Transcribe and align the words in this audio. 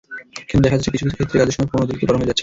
কিন্তু 0.47 0.61
দেখা 0.65 0.75
যাচ্ছে, 0.77 0.93
কিছু 0.93 1.03
কিছু 1.07 1.17
ক্ষেত্রে 1.17 1.37
কাজের 1.39 1.55
সময় 1.55 1.69
ফোন 1.71 1.79
অতিরিক্ত 1.83 2.03
গরম 2.07 2.19
হয়ে 2.21 2.29
যাচ্ছে। 2.31 2.39